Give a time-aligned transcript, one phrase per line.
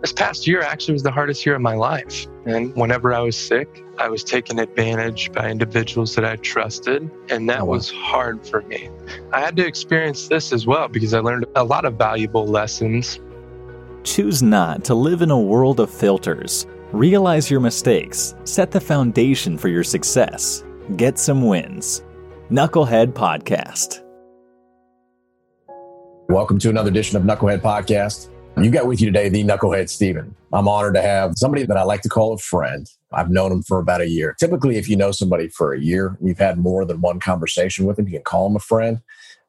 [0.00, 2.28] This past year actually was the hardest year of my life.
[2.46, 7.48] And whenever I was sick, I was taken advantage by individuals that I trusted, and
[7.48, 8.90] that oh, was hard for me.
[9.32, 13.18] I had to experience this as well because I learned a lot of valuable lessons.
[14.04, 16.68] Choose not to live in a world of filters.
[16.92, 20.62] Realize your mistakes, set the foundation for your success,
[20.96, 22.04] get some wins.
[22.52, 24.04] Knucklehead Podcast.
[26.28, 28.30] Welcome to another edition of Knucklehead Podcast.
[28.56, 30.34] You got with you today the Knucklehead Steven.
[30.52, 32.88] I'm honored to have somebody that I like to call a friend.
[33.12, 34.34] I've known him for about a year.
[34.40, 37.98] Typically, if you know somebody for a year, you've had more than one conversation with
[37.98, 39.00] him, you can call him a friend.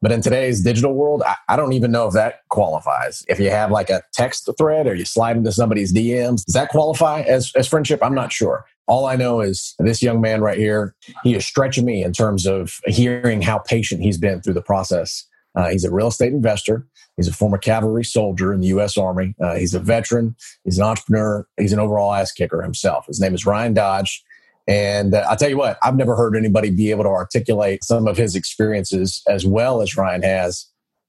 [0.02, 3.22] But in today's digital world, I, I, don't even know if that qualifies.
[3.28, 6.70] If you have like a text thread or you slide into somebody's DMs, does that
[6.70, 8.02] qualify as, as friendship?
[8.02, 8.64] I'm not sure.
[8.86, 12.46] All I know is this young man right here, he is stretching me in terms
[12.46, 15.26] of hearing how patient he's been through the process.
[15.54, 16.86] Uh, he's a real estate investor.
[17.16, 18.96] He's a former cavalry soldier in the U.S.
[18.96, 19.34] Army.
[19.40, 20.36] Uh, he's a veteran.
[20.64, 21.46] He's an entrepreneur.
[21.58, 23.06] He's an overall ass kicker himself.
[23.06, 24.22] His name is Ryan Dodge.
[24.68, 28.06] And uh, I'll tell you what, I've never heard anybody be able to articulate some
[28.06, 30.66] of his experiences as well as Ryan has.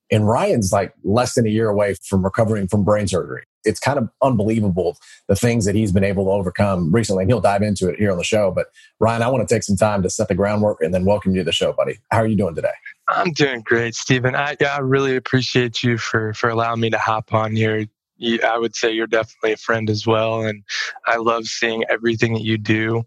[0.10, 3.44] And Ryan's like less than a year away from recovering from brain surgery.
[3.64, 7.24] It's kind of unbelievable the things that he's been able to overcome recently.
[7.24, 8.52] And he'll dive into it here on the show.
[8.52, 8.68] But
[9.00, 11.42] Ryan, I want to take some time to set the groundwork and then welcome you
[11.42, 12.00] to the show, buddy.
[12.10, 12.74] How are you doing today?
[13.12, 14.36] I'm doing great, Stephen.
[14.36, 17.86] I, I really appreciate you for for allowing me to hop on here.
[18.18, 20.64] You, I would say you're definitely a friend as well, and
[21.08, 23.04] I love seeing everything that you do.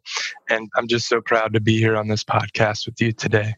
[0.51, 3.55] And I'm just so proud to be here on this podcast with you today.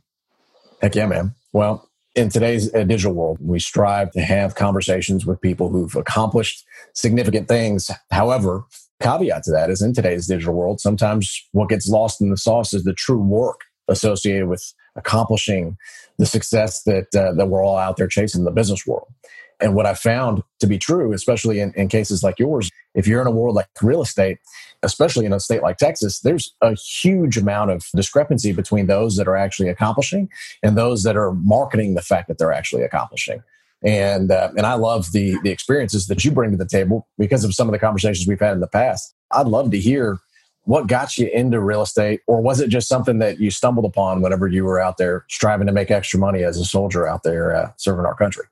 [0.82, 1.34] Heck yeah, man.
[1.52, 6.64] Well, in today's uh, digital world, we strive to have conversations with people who've accomplished
[6.94, 7.90] significant things.
[8.10, 8.64] However,
[9.02, 12.72] caveat to that is in today's digital world, sometimes what gets lost in the sauce
[12.72, 15.76] is the true work associated with accomplishing
[16.18, 19.08] the success that uh, that we're all out there chasing in the business world.
[19.60, 23.22] And what I found to be true, especially in, in cases like yours, if you're
[23.22, 24.38] in a world like real estate,
[24.82, 29.26] especially in a state like Texas, there's a huge amount of discrepancy between those that
[29.26, 30.28] are actually accomplishing
[30.62, 33.42] and those that are marketing the fact that they're actually accomplishing.
[33.82, 37.44] And uh, and I love the the experiences that you bring to the table because
[37.44, 39.14] of some of the conversations we've had in the past.
[39.30, 40.18] I'd love to hear
[40.66, 44.20] what got you into real estate or was it just something that you stumbled upon
[44.20, 47.54] whenever you were out there striving to make extra money as a soldier out there
[47.54, 48.44] uh, serving our country?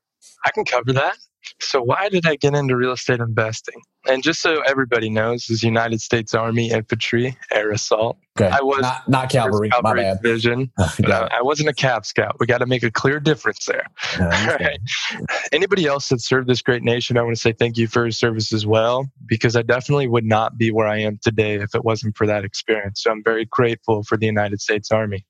[0.44, 1.16] I can cover that
[1.60, 3.80] so why did I get into real estate investing?
[4.06, 8.18] And just so everybody knows, is United States Army Infantry Air Assault.
[8.38, 8.50] Okay.
[8.50, 9.70] I was not, not cavalry.
[9.70, 10.22] cavalry my bad.
[10.22, 10.70] Division.
[10.78, 12.36] uh, I wasn't a Cav Scout.
[12.38, 13.86] We got to make a clear difference there.
[14.18, 14.78] right.
[15.52, 18.10] Anybody else that served this great nation, I want to say thank you for your
[18.10, 21.84] service as well, because I definitely would not be where I am today if it
[21.84, 23.02] wasn't for that experience.
[23.02, 25.24] So I'm very grateful for the United States Army.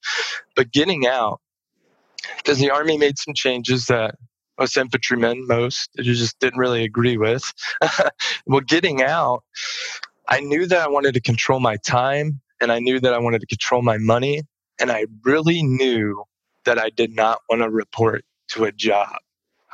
[0.56, 1.41] But getting out,
[2.39, 4.17] because the Army made some changes that
[4.59, 7.53] us infantrymen, most, you just didn't really agree with.
[8.47, 9.43] well, getting out,
[10.29, 13.41] I knew that I wanted to control my time and I knew that I wanted
[13.41, 14.43] to control my money.
[14.81, 16.25] And I really knew
[16.65, 19.17] that I did not want to report to a job.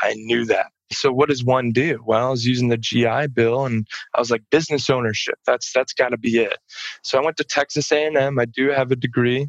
[0.01, 0.67] I knew that.
[0.93, 2.03] So what does one do?
[2.05, 5.37] Well, I was using the GI Bill and I was like business ownership.
[5.47, 6.59] That's that's got to be it.
[7.03, 8.39] So I went to Texas A&M.
[8.39, 9.49] I do have a degree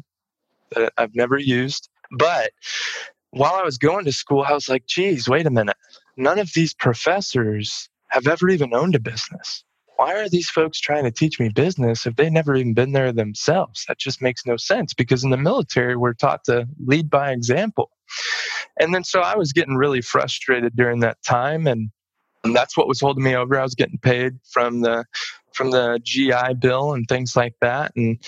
[0.70, 2.52] that I've never used, but
[3.32, 5.76] while I was going to school, I was like, geez, wait a minute.
[6.16, 9.64] None of these professors have ever even owned a business.
[9.96, 13.12] Why are these folks trying to teach me business if they've never even been there
[13.12, 13.84] themselves?
[13.88, 17.90] That just makes no sense because in the military, we're taught to lead by example.
[18.78, 21.66] And then so I was getting really frustrated during that time.
[21.66, 21.90] And,
[22.44, 23.58] and that's what was holding me over.
[23.58, 25.04] I was getting paid from the
[25.54, 27.92] from the GI Bill and things like that.
[27.96, 28.18] And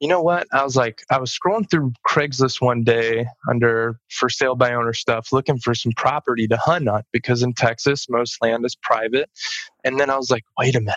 [0.00, 0.46] you know what?
[0.52, 4.92] I was like, I was scrolling through Craigslist one day under for sale by owner
[4.92, 9.30] stuff, looking for some property to hunt on because in Texas, most land is private.
[9.84, 10.96] And then I was like, wait a minute.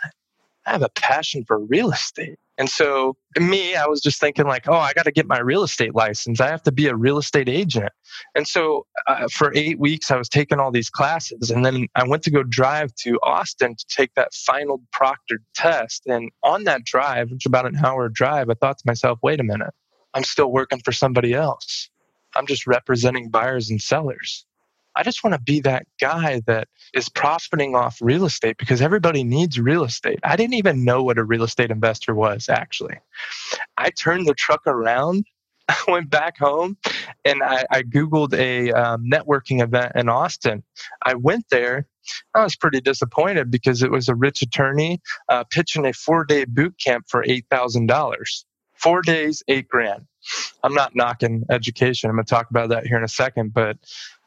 [0.66, 2.38] I have a passion for real estate.
[2.62, 5.64] And so, me, I was just thinking, like, oh, I got to get my real
[5.64, 6.40] estate license.
[6.40, 7.90] I have to be a real estate agent.
[8.36, 11.50] And so, uh, for eight weeks, I was taking all these classes.
[11.50, 16.04] And then I went to go drive to Austin to take that final proctored test.
[16.06, 19.40] And on that drive, which is about an hour drive, I thought to myself, wait
[19.40, 19.74] a minute,
[20.14, 21.90] I'm still working for somebody else.
[22.36, 24.46] I'm just representing buyers and sellers.
[24.96, 29.24] I just want to be that guy that is profiting off real estate because everybody
[29.24, 30.20] needs real estate.
[30.24, 32.98] I didn't even know what a real estate investor was actually.
[33.78, 35.26] I turned the truck around,
[35.70, 36.78] I went back home,
[37.24, 40.64] and I, I Googled a um, networking event in Austin.
[41.06, 41.88] I went there.
[42.36, 46.46] I was pretty disappointed because it was a rich attorney uh, pitching a four day
[46.46, 48.46] boot camp for $8,000.
[48.76, 50.08] Four days, eight grand.
[50.64, 52.10] I'm not knocking education.
[52.10, 53.78] I'm going to talk about that here in a second, but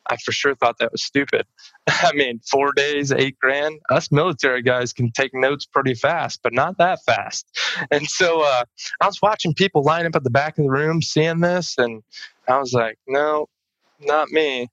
[0.07, 1.47] I for sure thought that was stupid.
[1.87, 3.81] I mean, four days, eight grand.
[3.91, 7.47] Us military guys can take notes pretty fast, but not that fast.
[7.91, 8.65] And so uh,
[9.01, 12.03] I was watching people line up at the back of the room seeing this, and
[12.49, 13.49] I was like, no,
[14.01, 14.69] not me.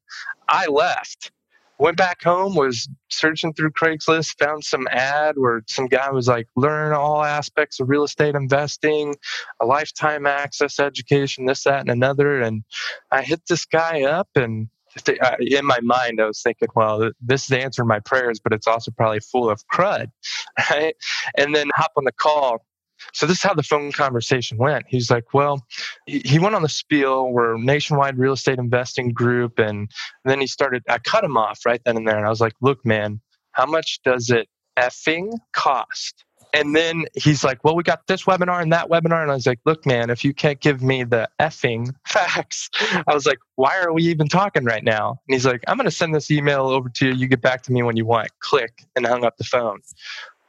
[0.48, 1.32] I left.
[1.78, 6.48] Went back home, was searching through Craigslist, found some ad where some guy was like,
[6.56, 9.16] learn all aspects of real estate investing,
[9.60, 12.40] a lifetime access education, this, that, and another.
[12.40, 12.64] And
[13.12, 14.68] I hit this guy up and
[15.08, 18.68] Uh, in my mind, I was thinking, well, this is answering my prayers, but it's
[18.68, 20.08] also probably full of crud,
[20.70, 20.96] right?
[21.38, 22.66] And then hop on the call.
[23.14, 24.86] So this is how the phone conversation went.
[24.88, 25.66] He's like, well,
[26.06, 27.32] he went on the spiel.
[27.32, 29.90] We're nationwide real estate investing group, and
[30.24, 30.84] then he started.
[30.88, 33.20] I cut him off right then and there, and I was like, look, man,
[33.54, 34.48] how much does it
[34.78, 39.22] effing cost and then he's like, Well, we got this webinar and that webinar.
[39.22, 42.70] And I was like, Look, man, if you can't give me the effing facts,
[43.08, 45.10] I was like, Why are we even talking right now?
[45.28, 47.14] And he's like, I'm going to send this email over to you.
[47.14, 48.30] You get back to me when you want.
[48.40, 49.80] Click and hung up the phone.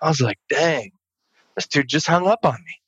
[0.01, 0.93] I was like, Dang,
[1.55, 2.81] this dude just hung up on me.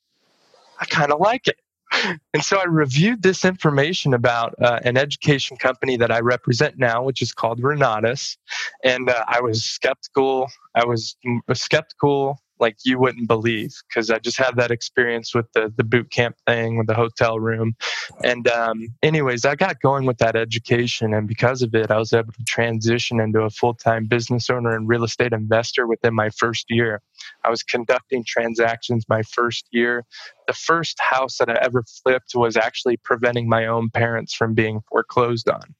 [0.79, 1.57] I kind of like it.
[2.33, 7.01] And so I reviewed this information about uh, an education company that I represent now,
[7.01, 8.35] which is called Renatus.
[8.83, 10.49] And uh, I was skeptical.
[10.75, 11.15] I was
[11.53, 16.11] skeptical like you wouldn't believe because I just had that experience with the the boot
[16.11, 17.75] camp thing with the hotel room.
[18.23, 22.13] And um, anyways, I got going with that education, and because of it, I was
[22.13, 26.29] able to transition into a full time business owner and real estate investor within my
[26.29, 27.01] first year.
[27.43, 30.05] I was conducting transactions my first year.
[30.47, 34.81] The first house that I ever flipped was actually preventing my own parents from being
[34.89, 35.75] foreclosed on.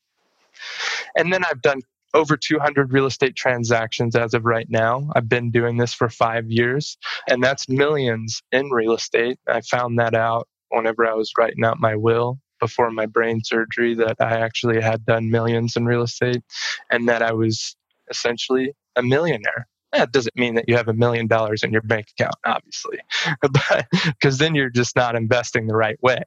[1.16, 1.82] And then I've done
[2.16, 5.12] over 200 real estate transactions as of right now.
[5.16, 6.98] I've been doing this for five years,
[7.30, 9.38] and that's millions in real estate.
[9.48, 13.94] I found that out whenever I was writing out my will before my brain surgery
[13.96, 16.42] that I actually had done millions in real estate
[16.90, 17.76] and that I was
[18.10, 19.68] essentially a millionaire.
[19.98, 23.00] That doesn't mean that you have a million dollars in your bank account, obviously,
[24.06, 26.24] because then you're just not investing the right way.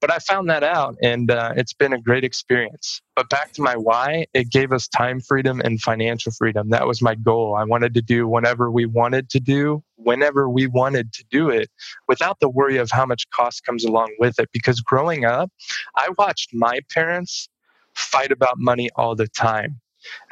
[0.00, 3.00] But I found that out, and uh, it's been a great experience.
[3.16, 6.70] But back to my why, it gave us time freedom and financial freedom.
[6.70, 7.54] That was my goal.
[7.54, 11.70] I wanted to do whatever we wanted to do, whenever we wanted to do it,
[12.08, 14.50] without the worry of how much cost comes along with it.
[14.52, 15.50] Because growing up,
[15.96, 17.48] I watched my parents
[17.94, 19.80] fight about money all the time.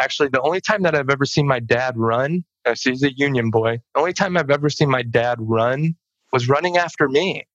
[0.01, 3.51] Actually, the only time that I've ever seen my dad run, uh, he's a union
[3.51, 5.95] boy, the only time I've ever seen my dad run
[6.33, 7.47] was running after me.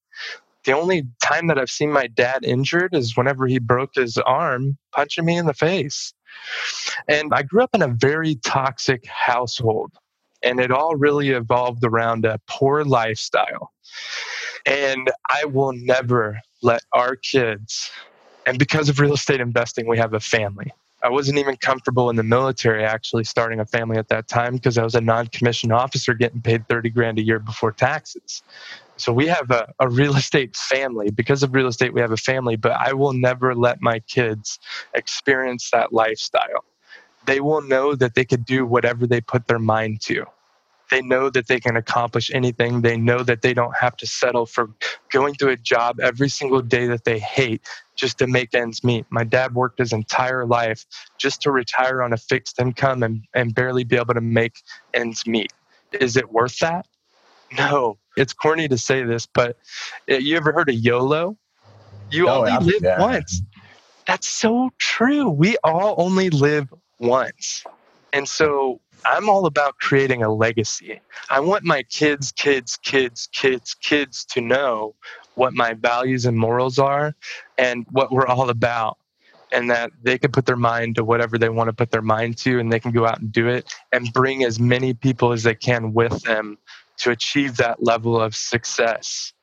[0.66, 4.78] The only time that I've seen my dad injured is whenever he broke his arm
[4.94, 6.14] punching me in the face.
[7.08, 9.92] And I grew up in a very toxic household,
[10.42, 13.72] and it all really evolved around a poor lifestyle.
[14.66, 17.92] And I will never let our kids,
[18.46, 20.72] and because of real estate investing, we have a family.
[21.04, 24.78] I wasn't even comfortable in the military actually starting a family at that time because
[24.78, 28.42] I was a non commissioned officer getting paid 30 grand a year before taxes.
[28.96, 31.12] So we have a, a, real estate family.
[31.12, 34.60] Because of real estate, we have a family, but I will never let my kids
[34.94, 36.64] experience that lifestyle.
[37.26, 40.26] They will know that they could do whatever they put their mind to.
[40.94, 42.84] They know that they can accomplish anything.
[42.84, 44.70] They know that they don't have to settle for
[45.12, 49.08] going to a job every single day that they hate just to make ends meet.
[49.10, 50.86] My dad worked his entire life
[51.18, 54.62] just to retire on a fixed income and, and barely be able to make
[54.94, 55.52] ends meet.
[55.94, 56.86] Is it worth that?
[57.58, 57.98] No.
[58.16, 59.58] It's corny to say this, but
[60.08, 61.36] uh, you ever heard of YOLO?
[62.12, 63.02] You oh, only I'm, live yeah.
[63.02, 63.42] once.
[64.06, 65.28] That's so true.
[65.28, 67.64] We all only live once.
[68.14, 71.02] And so I'm all about creating a legacy.
[71.30, 74.96] I want my kids, kids, kids, kids, kids to know
[75.36, 77.16] what my values and morals are
[77.58, 78.98] and what we're all about.
[79.52, 82.38] And that they can put their mind to whatever they want to put their mind
[82.40, 85.44] to, and they can go out and do it and bring as many people as
[85.44, 86.58] they can with them
[86.98, 89.34] to achieve that level of success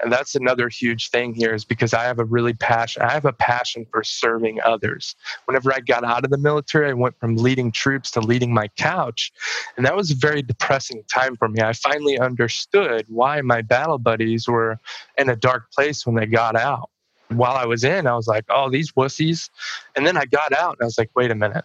[0.00, 3.24] and that's another huge thing here is because i have a really passion i have
[3.24, 5.16] a passion for serving others.
[5.46, 8.68] Whenever i got out of the military i went from leading troops to leading my
[8.68, 9.32] couch
[9.76, 11.60] and that was a very depressing time for me.
[11.60, 14.78] I finally understood why my battle buddies were
[15.16, 16.90] in a dark place when they got out.
[17.28, 19.50] While i was in i was like oh these wussies.
[19.96, 21.64] And then i got out and i was like wait a minute.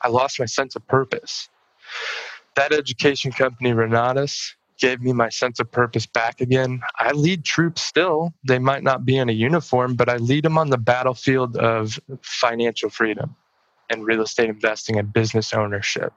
[0.00, 1.48] I lost my sense of purpose.
[2.56, 6.82] That education company renatus gave me my sense of purpose back again.
[6.98, 8.34] I lead troops still.
[8.48, 12.00] They might not be in a uniform, but I lead them on the battlefield of
[12.20, 13.36] financial freedom
[13.88, 16.12] and real estate investing and business ownership.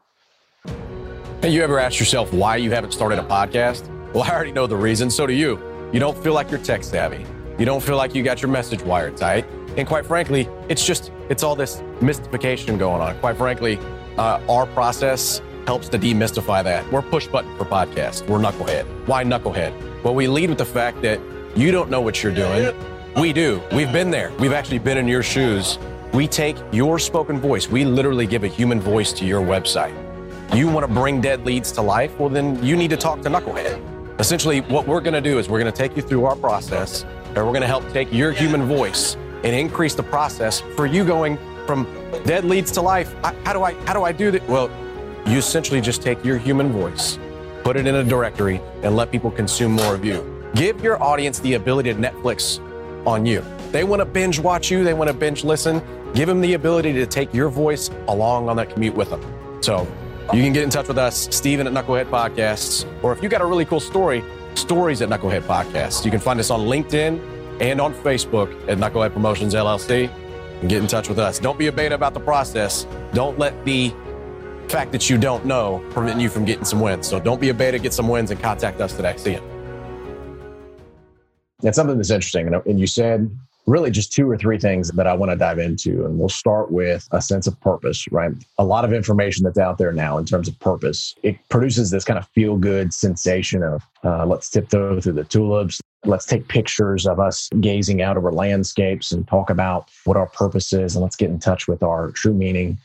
[1.43, 3.88] Have you ever asked yourself why you haven't started a podcast?
[4.15, 5.12] Well, I already know the reason.
[5.12, 5.60] So do you.
[5.93, 7.24] You don't feel like you're tech savvy.
[7.60, 9.45] You don't feel like you got your message wired tight
[9.77, 13.17] And quite frankly, it's just, it's all this mystification going on.
[13.19, 13.77] Quite frankly,
[14.17, 16.89] uh, our process helps to demystify that.
[16.91, 18.27] We're push button for podcast.
[18.27, 18.86] We're knucklehead.
[19.07, 20.03] Why knucklehead?
[20.03, 21.19] Well, we lead with the fact that
[21.55, 22.75] you don't know what you're doing.
[23.17, 23.62] We do.
[23.72, 24.31] We've been there.
[24.39, 25.79] We've actually been in your shoes.
[26.13, 27.67] We take your spoken voice.
[27.69, 29.93] We literally give a human voice to your website.
[30.55, 32.17] You want to bring dead leads to life?
[32.19, 33.81] Well, then you need to talk to Knucklehead.
[34.19, 37.03] Essentially, what we're going to do is we're going to take you through our process,
[37.03, 41.03] and we're going to help take your human voice and increase the process for you
[41.03, 41.86] going from
[42.25, 43.13] dead leads to life.
[43.24, 44.48] How do I how do I do that?
[44.48, 44.69] Well,
[45.27, 47.17] you essentially just take your human voice,
[47.63, 50.32] put it in a directory, and let people consume more of you.
[50.53, 52.60] Give your audience the ability to Netflix
[53.08, 53.44] on you.
[53.72, 55.82] They want to binge watch you, they want to binge listen.
[56.13, 59.22] Give them the ability to take your voice along on that commute with them.
[59.62, 59.88] So
[60.34, 63.41] you can get in touch with us, Steven at Knucklehead Podcasts, or if you got
[63.41, 66.05] a really cool story, stories at Knucklehead Podcasts.
[66.05, 70.10] You can find us on LinkedIn and on Facebook at Knucklehead Promotions LLC
[70.62, 71.39] and get in touch with us.
[71.39, 72.88] Don't be a beta about the process.
[73.13, 73.94] Don't let the
[74.69, 77.07] fact that you don't know preventing you from getting some wins.
[77.07, 79.15] So don't be a beta, get some wins and contact us today.
[79.17, 79.41] See you.
[81.62, 82.53] That's something that's interesting.
[82.53, 83.29] And you said
[83.67, 86.05] really just two or three things that I want to dive into.
[86.05, 88.31] And we'll start with a sense of purpose, right?
[88.57, 91.15] A lot of information that's out there now in terms of purpose.
[91.24, 95.81] It produces this kind of feel good sensation of uh, let's tiptoe through the tulips.
[96.05, 100.72] Let's take pictures of us gazing out over landscapes and talk about what our purpose
[100.72, 100.95] is.
[100.95, 102.77] And let's get in touch with our true meaning.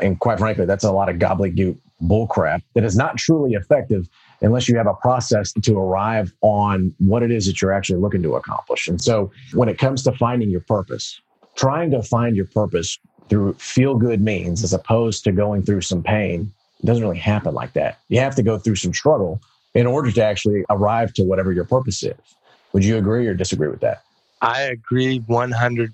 [0.00, 4.08] And quite frankly, that's a lot of gobbledygook bullcrap that is not truly effective
[4.42, 8.22] unless you have a process to arrive on what it is that you're actually looking
[8.22, 8.86] to accomplish.
[8.86, 11.20] And so when it comes to finding your purpose,
[11.54, 12.98] trying to find your purpose
[13.28, 16.52] through feel good means as opposed to going through some pain
[16.84, 17.98] doesn't really happen like that.
[18.08, 19.40] You have to go through some struggle
[19.74, 22.14] in order to actually arrive to whatever your purpose is.
[22.72, 24.02] Would you agree or disagree with that?
[24.42, 25.92] I agree 100%.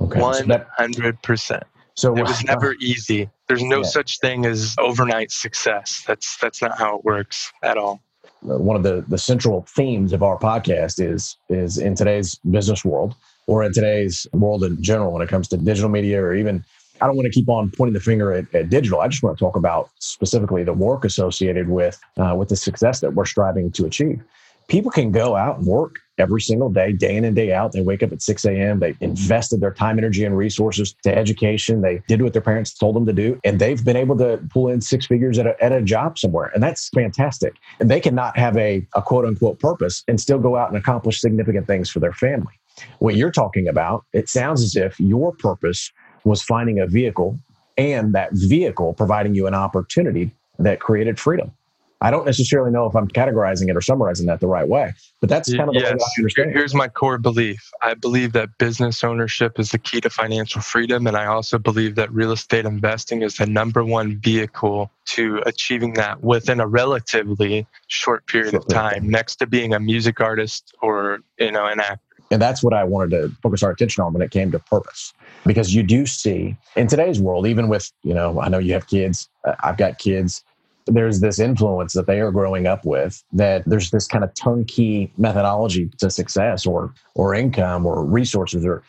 [0.00, 0.20] Okay.
[0.20, 1.38] 100%.
[1.38, 1.60] So
[2.04, 3.28] it was never easy.
[3.48, 3.84] There's no yeah.
[3.84, 6.02] such thing as overnight success.
[6.06, 8.00] That's that's not how it works at all.
[8.42, 13.14] One of the the central themes of our podcast is is in today's business world
[13.46, 16.64] or in today's world in general when it comes to digital media or even
[17.00, 19.00] I don't want to keep on pointing the finger at, at, digital.
[19.00, 23.00] I just want to talk about specifically the work associated with uh, with the success
[23.00, 24.22] that we're striving to achieve
[24.68, 27.72] people can go out and work every single day, day in and day out.
[27.72, 28.80] They wake up at 6 a.m.
[28.80, 31.82] They invested their time, energy, and resources to education.
[31.82, 34.68] They did what their parents told them to do, and they've been able to pull
[34.68, 36.50] in six figures at a, at a job somewhere.
[36.54, 37.54] And that's fantastic.
[37.80, 41.20] And they cannot have a, a quote unquote purpose and still go out and accomplish
[41.20, 42.54] significant things for their family.
[42.98, 45.92] What you're talking about, it sounds as if your purpose
[46.24, 47.38] was finding a vehicle
[47.78, 51.52] and that vehicle providing you an opportunity that created freedom.
[52.00, 55.30] I don't necessarily know if I'm categorizing it or summarizing that the right way, but
[55.30, 55.92] that's kind of the yes.
[55.92, 56.52] way I understand.
[56.52, 57.70] Here's my core belief.
[57.82, 61.94] I believe that business ownership is the key to financial freedom, and I also believe
[61.94, 67.66] that real estate investing is the number one vehicle to achieving that within a relatively
[67.86, 72.00] short period of time, next to being a music artist or you know an actor.
[72.30, 75.14] And that's what I wanted to focus our attention on when it came to purpose.
[75.44, 78.88] Because you do see in today's world, even with, you know, I know you have
[78.88, 80.42] kids, uh, I've got kids,
[80.86, 85.12] there's this influence that they are growing up with that there's this kind of turnkey
[85.16, 88.82] methodology to success or or income or resources or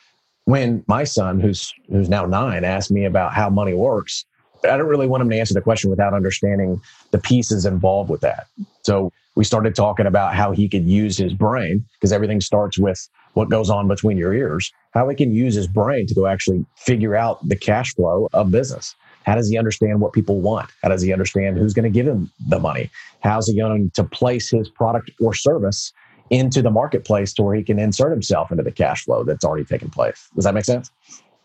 [0.45, 4.25] when my son who's who's now 9 asked me about how money works
[4.63, 8.21] I don't really want him to answer the question without understanding the pieces involved with
[8.21, 8.47] that.
[8.83, 13.07] So we started talking about how he could use his brain because everything starts with
[13.33, 16.65] what goes on between your ears, how he can use his brain to go actually
[16.75, 18.95] figure out the cash flow of business.
[19.27, 20.71] How does he understand what people want?
[20.81, 22.89] How does he understand who's going to give him the money?
[23.19, 25.91] How's he going to place his product or service
[26.29, 29.65] into the marketplace to where he can insert himself into the cash flow that's already
[29.65, 30.29] taken place?
[30.33, 30.91] Does that make sense?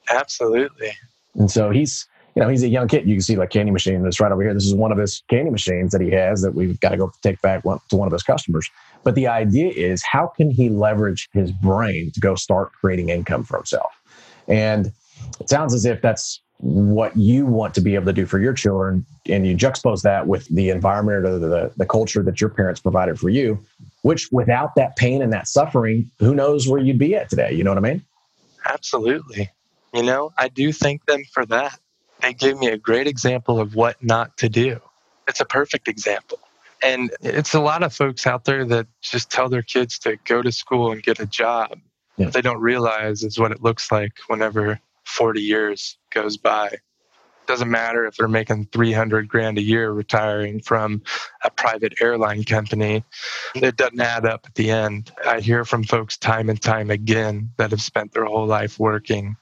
[0.08, 0.92] Absolutely.
[1.34, 3.08] And so he's, you know, he's a young kid.
[3.08, 4.54] You can see like candy machine that's right over here.
[4.54, 7.10] This is one of his candy machines that he has that we've got to go
[7.20, 8.70] take back to one of his customers.
[9.02, 13.42] But the idea is how can he leverage his brain to go start creating income
[13.42, 13.90] for himself?
[14.46, 14.92] And
[15.40, 18.52] it sounds as if that's what you want to be able to do for your
[18.52, 22.80] children and you juxtapose that with the environment or the, the culture that your parents
[22.80, 23.58] provided for you
[24.02, 27.64] which without that pain and that suffering who knows where you'd be at today you
[27.64, 28.02] know what i mean?
[28.64, 29.50] Absolutely.
[29.92, 31.78] You know i do thank them for that.
[32.20, 34.80] They gave me a great example of what not to do.
[35.26, 36.38] It's a perfect example.
[36.80, 40.42] And it's a lot of folks out there that just tell their kids to go
[40.42, 41.80] to school and get a job
[42.16, 42.30] yeah.
[42.30, 44.80] they don't realize is what it looks like whenever
[45.12, 46.70] 40 years goes by
[47.46, 51.02] Doesn't matter if they're making 300 grand a year retiring from
[51.44, 53.04] a private airline company.
[53.54, 55.10] It doesn't add up at the end.
[55.26, 59.36] I hear from folks time and time again that have spent their whole life working.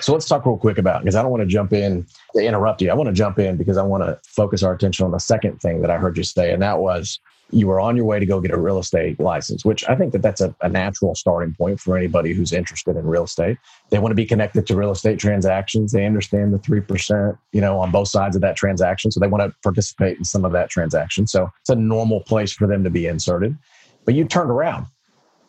[0.00, 2.82] So let's talk real quick about because I don't want to jump in to interrupt
[2.82, 2.90] you.
[2.90, 5.58] I want to jump in because I want to focus our attention on the second
[5.60, 7.18] thing that I heard you say, and that was
[7.50, 10.12] you were on your way to go get a real estate license, which I think
[10.12, 13.56] that that's a, a, natural starting point for anybody who's interested in real estate.
[13.90, 15.92] They want to be connected to real estate transactions.
[15.92, 19.12] They understand the 3%, you know, on both sides of that transaction.
[19.12, 21.28] So they want to participate in some of that transaction.
[21.28, 23.56] So it's a normal place for them to be inserted.
[24.04, 24.86] But you turned around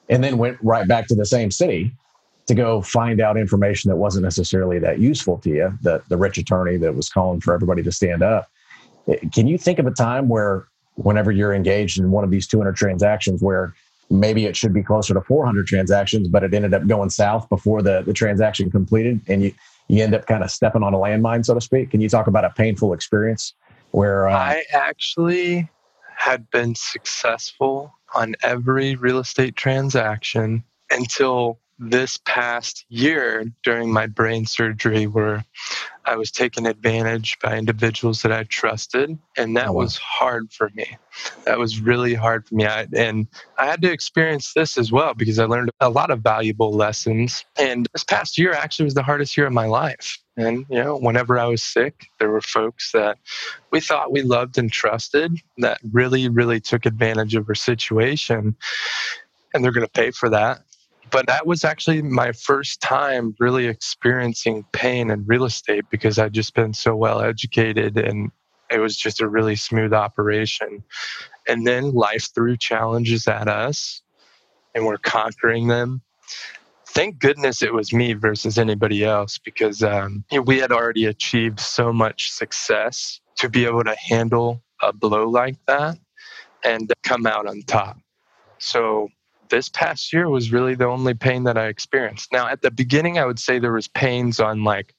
[0.07, 1.91] and then went right back to the same city
[2.45, 6.37] to go find out information that wasn't necessarily that useful to you, the, the rich
[6.37, 8.49] attorney that was calling for everybody to stand up.
[9.07, 12.47] Eh, can you think of a time where whenever you're engaged in one of these
[12.47, 13.73] 200 transactions where
[14.09, 17.81] maybe it should be closer to 400 transactions, but it ended up going south before
[17.81, 19.53] the, the transaction completed and you,
[19.87, 21.91] you end up kind of stepping on a landmine, so to speak.
[21.91, 23.53] Can you talk about a painful experience
[23.91, 25.69] where uh, I actually
[26.15, 34.45] had been successful on every real estate transaction until this past year during my brain
[34.45, 35.45] surgery where
[36.05, 39.17] I was taken advantage by individuals that I trusted.
[39.37, 39.83] And that oh, wow.
[39.83, 40.97] was hard for me.
[41.45, 42.65] That was really hard for me.
[42.65, 46.21] I, and I had to experience this as well because I learned a lot of
[46.21, 47.43] valuable lessons.
[47.59, 50.17] And this past year actually was the hardest year of my life.
[50.37, 53.17] And, you know, whenever I was sick, there were folks that
[53.71, 58.55] we thought we loved and trusted that really, really took advantage of our situation.
[59.53, 60.61] And they're going to pay for that
[61.11, 66.33] but that was actually my first time really experiencing pain in real estate because I'd
[66.33, 68.31] just been so well educated and
[68.69, 70.83] it was just a really smooth operation.
[71.47, 74.01] And then life threw challenges at us
[74.75, 76.01] and we're conquering them.
[76.89, 81.93] Thank goodness it was me versus anybody else because um, we had already achieved so
[81.93, 85.97] much success to be able to handle a blow like that
[86.63, 87.97] and come out on top.
[88.57, 89.09] So
[89.49, 92.31] this past year was really the only pain that I experienced.
[92.31, 94.93] Now, at the beginning, I would say there was pains on like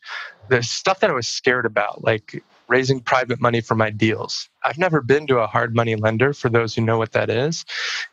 [0.49, 4.49] the stuff that I was scared about, like raising private money for my deals.
[4.63, 7.65] I've never been to a hard money lender for those who know what that is.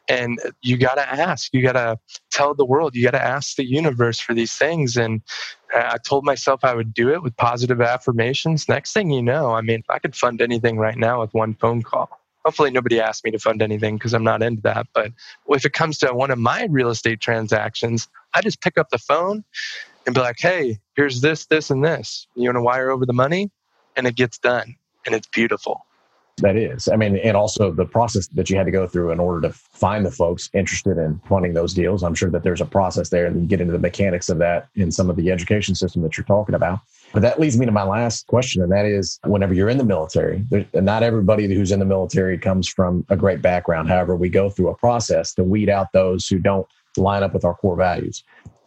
[0.07, 1.99] And you got to ask, you got to
[2.31, 4.95] tell the world, you got to ask the universe for these things.
[4.95, 5.21] And
[5.73, 8.69] I told myself I would do it with positive affirmations.
[8.69, 11.81] Next thing you know, I mean, I could fund anything right now with one phone
[11.81, 14.87] call hopefully nobody asked me to fund anything because I'm not into that.
[14.93, 15.11] But
[15.49, 18.99] if it comes to one of my real estate transactions, I just pick up the
[18.99, 19.43] phone
[20.05, 22.27] and be like, hey, here's this, this, and this.
[22.35, 23.49] You want to wire over the money?
[23.95, 24.75] And it gets done.
[25.05, 25.85] And it's beautiful.
[26.37, 26.87] That is.
[26.89, 29.53] I mean, and also the process that you had to go through in order to
[29.53, 32.03] find the folks interested in funding those deals.
[32.03, 34.67] I'm sure that there's a process there and you get into the mechanics of that
[34.75, 36.79] in some of the education system that you're talking about.
[37.15, 39.85] But that leads me to my last question, and that is whenever you're in the
[39.85, 43.87] military, not everybody who's in the military comes from a great background.
[43.87, 47.45] However, we go through a process to weed out those who don't line up with
[47.45, 48.21] our core values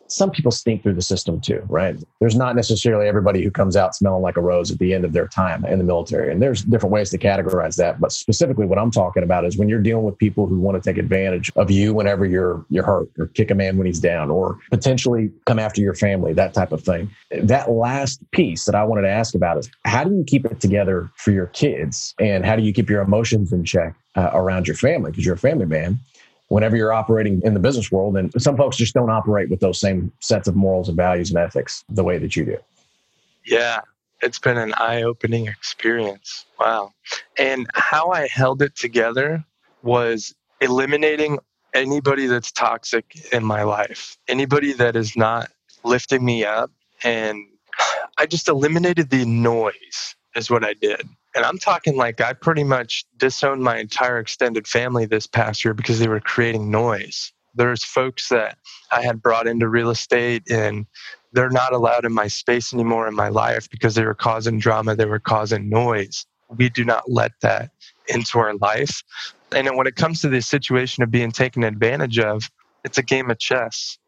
[0.08, 1.96] some people sneak through the system too, right?
[2.20, 5.12] There's not necessarily everybody who comes out smelling like a rose at the end of
[5.12, 6.32] their time in the military.
[6.32, 8.00] And there's different ways to categorize that.
[8.00, 10.88] But specifically what I'm talking about is when you're dealing with people who want to
[10.88, 14.30] take advantage of you whenever you're you're hurt or kick a man when he's down
[14.30, 17.10] or potentially come after your family, that type of thing.
[17.42, 20.60] That last piece that I wanted to ask about is how do you keep it
[20.60, 24.66] together for your kids and how do you keep your emotions in check uh, around
[24.66, 25.98] your family because you're a family man
[26.48, 28.16] whenever you're operating in the business world.
[28.16, 31.38] And some folks just don't operate with those same sets of morals and values and
[31.38, 32.58] ethics the way that you do.
[33.44, 33.80] Yeah,
[34.22, 36.46] it's been an eye opening experience.
[36.58, 36.92] Wow.
[37.38, 39.44] And how I held it together
[39.82, 41.38] was eliminating
[41.74, 45.50] anybody that's toxic in my life, anybody that is not
[45.84, 46.70] lifting me up.
[47.04, 47.46] And
[48.18, 51.08] I just eliminated the noise, is what I did.
[51.34, 55.74] And I'm talking like I pretty much disowned my entire extended family this past year
[55.74, 57.32] because they were creating noise.
[57.54, 58.58] There's folks that
[58.90, 60.86] I had brought into real estate and
[61.32, 64.96] they're not allowed in my space anymore in my life because they were causing drama,
[64.96, 66.26] they were causing noise.
[66.56, 67.70] We do not let that
[68.08, 69.02] into our life.
[69.52, 72.50] And when it comes to the situation of being taken advantage of,
[72.84, 73.98] it's a game of chess.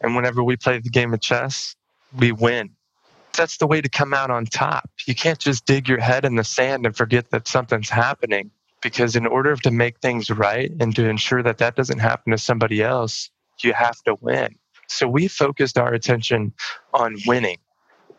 [0.00, 1.76] And whenever we play the game of chess,
[2.16, 2.70] we win
[3.38, 4.90] that's the way to come out on top.
[5.06, 8.50] You can't just dig your head in the sand and forget that something's happening.
[8.82, 12.38] Because in order to make things right and to ensure that that doesn't happen to
[12.38, 14.54] somebody else, you have to win.
[14.86, 16.52] So we focused our attention
[16.94, 17.58] on winning.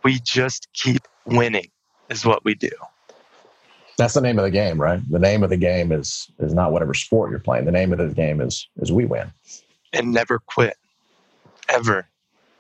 [0.03, 1.69] We just keep winning,
[2.09, 2.71] is what we do.
[3.97, 4.99] That's the name of the game, right?
[5.09, 7.65] The name of the game is is not whatever sport you're playing.
[7.65, 9.31] The name of the game is is we win.
[9.93, 10.77] And never quit.
[11.69, 12.07] Ever.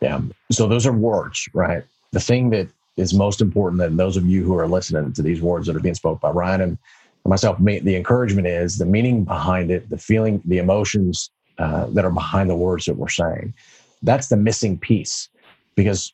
[0.01, 0.21] Yeah.
[0.51, 1.83] So those are words, right?
[2.11, 2.67] The thing that
[2.97, 5.79] is most important than those of you who are listening to these words that are
[5.79, 6.77] being spoke by Ryan and
[7.25, 7.57] myself.
[7.59, 12.49] The encouragement is the meaning behind it, the feeling, the emotions uh, that are behind
[12.49, 13.53] the words that we're saying.
[14.01, 15.29] That's the missing piece.
[15.75, 16.13] Because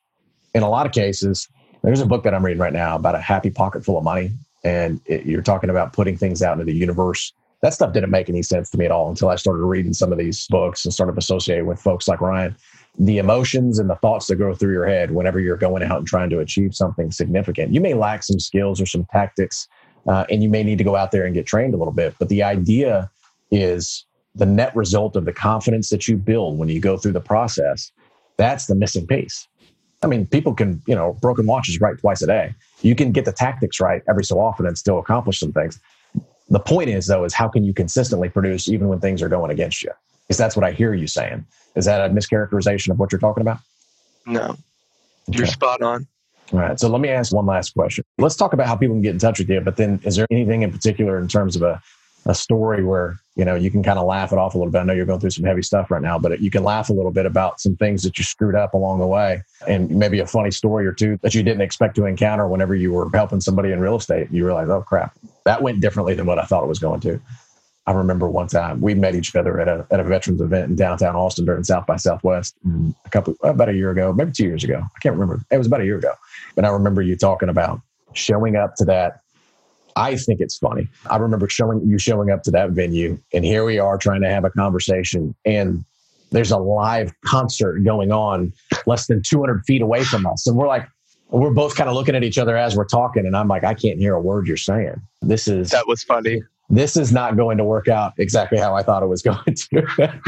[0.53, 1.47] in a lot of cases,
[1.83, 4.31] there's a book that I'm reading right now about a happy pocket full of money.
[4.63, 7.31] And it, you're talking about putting things out into the universe.
[7.61, 10.11] That stuff didn't make any sense to me at all until I started reading some
[10.11, 12.55] of these books and started associating with folks like Ryan
[12.97, 16.07] the emotions and the thoughts that go through your head whenever you're going out and
[16.07, 17.73] trying to achieve something significant.
[17.73, 19.67] You may lack some skills or some tactics,
[20.07, 22.15] uh, and you may need to go out there and get trained a little bit.
[22.19, 23.09] But the idea
[23.51, 27.21] is the net result of the confidence that you build when you go through the
[27.21, 27.91] process.
[28.37, 29.47] That's the missing piece.
[30.03, 32.53] I mean, people can, you know, broken watches right twice a day.
[32.81, 35.79] You can get the tactics right every so often and still accomplish some things.
[36.49, 39.51] The point is, though, is how can you consistently produce even when things are going
[39.51, 39.91] against you?
[40.27, 41.45] Because that's what I hear you saying.
[41.75, 43.59] Is that a mischaracterization of what you're talking about?
[44.25, 44.57] No, okay.
[45.29, 46.07] you're spot on.
[46.53, 46.79] All right.
[46.79, 48.03] So let me ask one last question.
[48.17, 49.61] Let's talk about how people can get in touch with you.
[49.61, 51.81] But then, is there anything in particular in terms of a,
[52.25, 54.79] a story where you know you can kind of laugh it off a little bit?
[54.79, 56.93] I know you're going through some heavy stuff right now, but you can laugh a
[56.93, 60.27] little bit about some things that you screwed up along the way, and maybe a
[60.27, 63.71] funny story or two that you didn't expect to encounter whenever you were helping somebody
[63.71, 64.27] in real estate.
[64.31, 67.19] You realize, oh crap, that went differently than what I thought it was going to.
[67.87, 70.75] I remember one time we met each other at a, at a veterans event in
[70.75, 74.31] downtown Austin during South by Southwest mm, a couple uh, about a year ago, maybe
[74.31, 74.81] two years ago.
[74.83, 75.43] I can't remember.
[75.51, 76.13] It was about a year ago.
[76.55, 77.81] But I remember you talking about
[78.13, 79.21] showing up to that.
[79.95, 80.89] I think it's funny.
[81.09, 84.29] I remember showing you showing up to that venue, and here we are trying to
[84.29, 85.85] have a conversation, and
[86.31, 88.51] there's a live concert going on
[88.87, 90.85] less than 200 feet away from us, and we're like,
[91.29, 93.73] we're both kind of looking at each other as we're talking, and I'm like, I
[93.73, 95.01] can't hear a word you're saying.
[95.21, 98.83] This is that was funny this is not going to work out exactly how I
[98.83, 100.19] thought it was going to.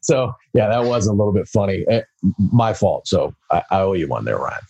[0.00, 1.84] so yeah, that was a little bit funny.
[1.88, 2.02] Eh,
[2.52, 3.06] my fault.
[3.06, 4.60] So I, I, owe you one there, Ryan.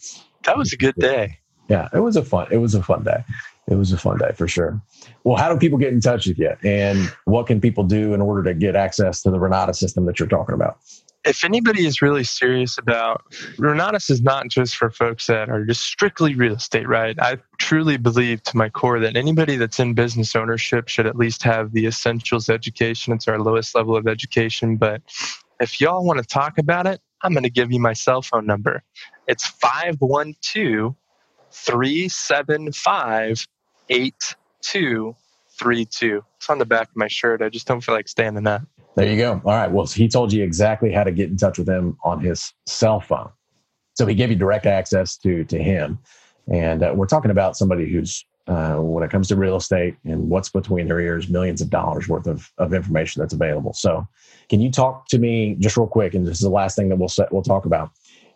[0.44, 1.38] That was a good day.
[1.68, 2.48] Yeah, it was a fun.
[2.50, 3.24] It was a fun day.
[3.68, 4.80] It was a fun day for sure.
[5.24, 8.20] Well, how do people get in touch with you, and what can people do in
[8.20, 10.78] order to get access to the Renatus system that you're talking about?
[11.26, 13.24] If anybody is really serious about
[13.56, 17.18] Renatus is not just for folks that are just strictly real estate, right?
[17.20, 21.42] I truly believe to my core that anybody that's in business ownership should at least
[21.42, 23.12] have the essentials education.
[23.12, 24.76] It's our lowest level of education.
[24.76, 25.02] But
[25.60, 28.46] if y'all want to talk about it, I'm going to give you my cell phone
[28.46, 28.82] number.
[29.26, 30.94] It's 512
[31.50, 33.46] 375
[33.88, 36.24] 8232.
[36.36, 37.42] It's on the back of my shirt.
[37.42, 38.62] I just don't feel like standing up.
[38.96, 39.42] There you go.
[39.44, 39.70] All right.
[39.70, 43.00] Well, he told you exactly how to get in touch with him on his cell
[43.00, 43.30] phone.
[43.94, 45.98] So he gave you direct access to to him.
[46.50, 50.30] And uh, we're talking about somebody who's, uh, when it comes to real estate and
[50.30, 53.72] what's between their ears, millions of dollars worth of, of information that's available.
[53.74, 54.06] So,
[54.48, 56.14] can you talk to me just real quick?
[56.14, 57.90] And this is the last thing that we'll set, we'll talk about.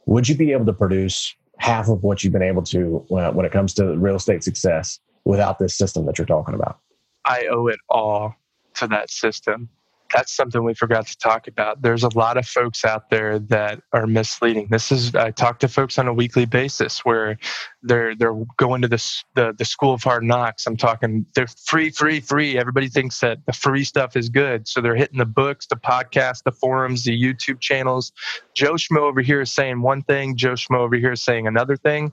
[0.07, 3.47] Would you be able to produce half of what you've been able to uh, when
[3.47, 6.81] it comes to real estate success without this system that you're talking about?
[7.25, 8.35] I owe it all
[8.75, 9.69] to that system
[10.13, 11.83] that's something we forgot to talk about.
[11.83, 14.69] There's a lot of folks out there that are misleading.
[14.71, 17.39] This is I talk to folks on a weekly basis where
[17.83, 20.67] they're they're going to the the, the school of hard knocks.
[20.67, 22.59] I'm talking they're free, free, free.
[22.59, 26.43] Everybody thinks that the free stuff is good, so they're hitting the books, the podcasts,
[26.43, 28.13] the forums, the YouTube channels.
[28.55, 31.77] Joe Schmo over here is saying one thing, Joe Schmo over here is saying another
[31.77, 32.13] thing,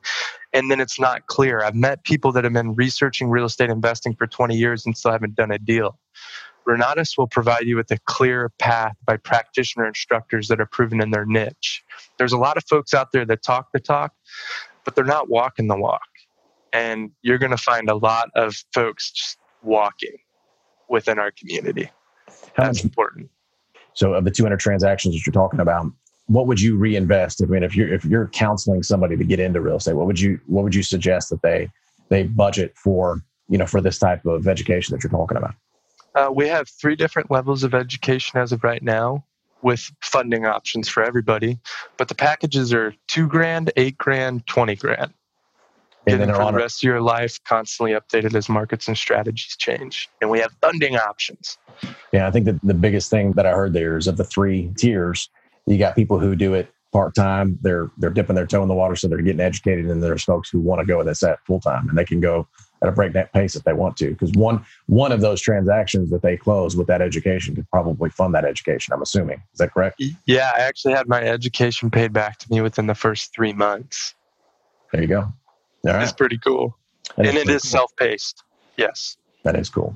[0.54, 1.62] and then it's not clear.
[1.64, 5.12] I've met people that have been researching real estate investing for 20 years and still
[5.12, 5.98] haven't done a deal.
[6.68, 11.12] Renatus will provide you with a clear path by practitioner instructors that are proven in
[11.12, 11.84] their niche.
[12.18, 14.14] There's a lot of folks out there that talk the talk,
[14.84, 16.02] but they're not walking the walk.
[16.74, 20.18] And you're going to find a lot of folks just walking
[20.90, 21.90] within our community.
[22.58, 23.30] That's important.
[23.94, 25.88] So, of the 200 transactions that you're talking about,
[26.28, 27.42] what would you reinvest?
[27.42, 30.20] I mean, if you're if you're counseling somebody to get into real estate, what would
[30.20, 31.70] you what would you suggest that they
[32.10, 35.56] they budget for you know for this type of education that you're talking about?
[36.18, 39.24] Uh, we have three different levels of education as of right now
[39.62, 41.60] with funding options for everybody.
[41.98, 45.14] But the packages are two grand, eight grand, 20 grand.
[46.08, 50.10] And then for the rest of your life, constantly updated as markets and strategies change.
[50.20, 51.58] And we have funding options.
[52.12, 54.72] Yeah, I think that the biggest thing that I heard there is of the three
[54.76, 55.30] tiers,
[55.68, 57.60] you got people who do it part time.
[57.62, 60.50] They're they're dipping their toe in the water, so they're getting educated, and there's folks
[60.50, 62.48] who want to go with this at full time, and they can go
[62.82, 64.12] at a breakneck pace if they want to.
[64.12, 68.34] Because one one of those transactions that they close with that education could probably fund
[68.36, 68.94] that education.
[68.94, 69.42] I'm assuming.
[69.54, 70.02] Is that correct?
[70.26, 74.16] Yeah, I actually had my education paid back to me within the first three months.
[74.92, 75.20] There you go.
[75.20, 75.34] All
[75.94, 76.04] right.
[76.04, 76.78] It's pretty cool,
[77.16, 77.70] that and it is cool.
[77.70, 78.44] self paced.
[78.78, 79.96] Yes, that is cool.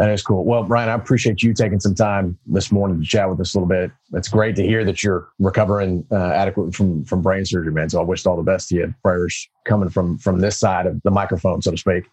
[0.00, 0.46] That is cool.
[0.46, 3.58] Well, Ryan, I appreciate you taking some time this morning to chat with us a
[3.58, 3.90] little bit.
[4.14, 7.90] It's great to hear that you're recovering uh, adequately from from brain surgery, man.
[7.90, 8.94] So I wish all the best to you.
[9.02, 12.04] Prayers coming from from this side of the microphone, so to speak.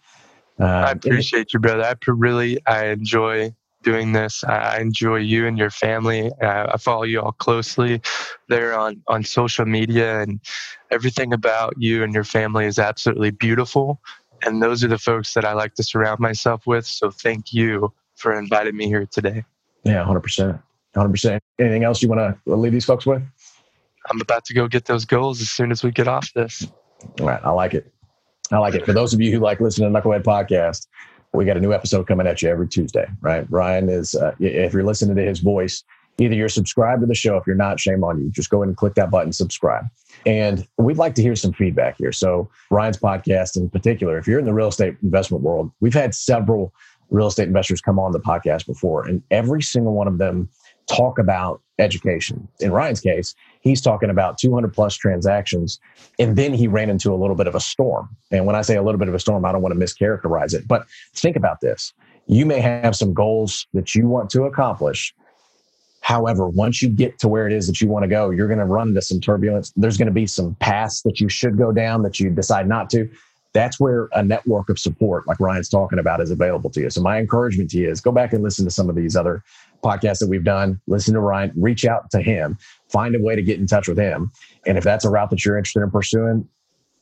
[0.60, 1.82] Uh, I appreciate you, brother.
[1.82, 4.44] I really I enjoy doing this.
[4.44, 6.30] I enjoy you and your family.
[6.42, 8.02] Uh, I follow you all closely
[8.48, 10.40] there on, on social media, and
[10.90, 14.02] everything about you and your family is absolutely beautiful.
[14.42, 16.86] And those are the folks that I like to surround myself with.
[16.86, 19.44] So thank you for inviting me here today.
[19.84, 20.62] Yeah, 100%.
[20.94, 21.40] 100%.
[21.58, 23.22] Anything else you want to leave these folks with?
[24.10, 26.66] I'm about to go get those goals as soon as we get off this.
[27.20, 27.40] All right.
[27.44, 27.92] I like it.
[28.50, 28.86] I like it.
[28.86, 30.86] For those of you who like listening to Knucklehead Podcast,
[31.32, 33.46] we got a new episode coming at you every Tuesday, right?
[33.50, 35.84] Ryan is, uh, if you're listening to his voice,
[36.18, 37.36] either you're subscribed to the show.
[37.36, 38.30] If you're not, shame on you.
[38.30, 39.84] Just go ahead and click that button, subscribe.
[40.26, 42.12] And we'd like to hear some feedback here.
[42.12, 46.14] So, Ryan's podcast in particular, if you're in the real estate investment world, we've had
[46.14, 46.72] several
[47.10, 50.48] real estate investors come on the podcast before, and every single one of them
[50.88, 52.48] talk about education.
[52.60, 55.78] In Ryan's case, he's talking about 200 plus transactions,
[56.18, 58.08] and then he ran into a little bit of a storm.
[58.30, 60.54] And when I say a little bit of a storm, I don't want to mischaracterize
[60.54, 61.92] it, but think about this.
[62.26, 65.14] You may have some goals that you want to accomplish.
[66.00, 68.58] However, once you get to where it is that you want to go, you're going
[68.58, 69.72] to run into some turbulence.
[69.76, 72.88] There's going to be some paths that you should go down that you decide not
[72.90, 73.10] to
[73.52, 76.90] that's where a network of support like Ryan's talking about is available to you.
[76.90, 79.42] So my encouragement to you is go back and listen to some of these other
[79.82, 82.58] podcasts that we've done, listen to Ryan, reach out to him,
[82.88, 84.30] find a way to get in touch with him.
[84.66, 86.48] And if that's a route that you're interested in pursuing,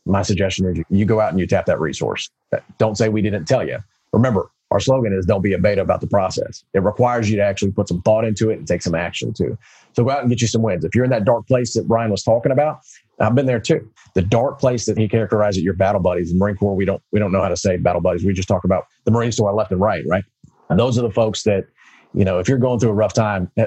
[0.05, 2.31] my suggestion is you go out and you tap that resource.
[2.79, 3.79] Don't say we didn't tell you.
[4.13, 6.65] Remember, our slogan is don't be a beta about the process.
[6.75, 9.57] It requires you to actually put some thought into it and take some action too.
[9.95, 10.85] So go out and get you some wins.
[10.85, 12.81] If you're in that dark place that Brian was talking about,
[13.21, 13.89] I've been there too.
[14.15, 16.33] The dark place that he characterized it, your battle buddies.
[16.33, 18.25] The Marine Corps, we don't we don't know how to say battle buddies.
[18.25, 20.25] We just talk about the Marines to our left and right, right?
[20.69, 21.67] And those are the folks that,
[22.13, 23.67] you know, if you're going through a rough time, eh,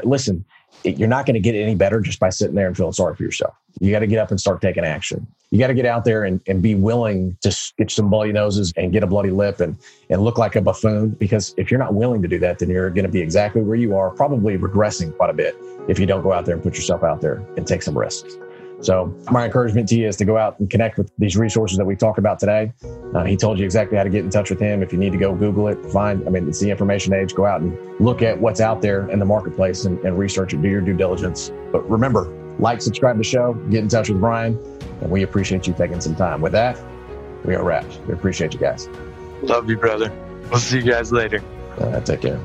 [0.84, 3.16] listen, you're not going to get any better just by sitting there and feeling sorry
[3.16, 3.56] for yourself.
[3.80, 5.28] You got to get up and start taking action.
[5.52, 8.74] You got to get out there and, and be willing to get some bloody noses
[8.78, 9.78] and get a bloody lip and,
[10.10, 11.10] and look like a buffoon.
[11.12, 13.78] Because if you're not willing to do that, then you're going to be exactly where
[13.78, 15.56] you are, probably regressing quite a bit
[15.88, 18.38] if you don't go out there and put yourself out there and take some risks.
[18.82, 21.86] So my encouragement to you is to go out and connect with these resources that
[21.86, 22.72] we talked about today.
[23.14, 24.82] Uh, he told you exactly how to get in touch with him.
[24.82, 27.36] If you need to go Google it, find, I mean, it's the information age.
[27.36, 30.62] Go out and look at what's out there in the marketplace and, and research it,
[30.62, 31.52] do your due diligence.
[31.72, 34.58] But remember, like, subscribe to the show, get in touch with Brian,
[35.02, 36.42] and we appreciate you taking some time.
[36.42, 36.80] With that,
[37.46, 38.00] we are wrapped.
[38.08, 38.88] We appreciate you guys.
[39.42, 40.12] Love you, brother.
[40.50, 41.42] We'll see you guys later.
[41.78, 42.40] Uh, take care.